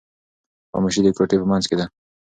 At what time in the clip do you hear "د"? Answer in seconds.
1.03-1.07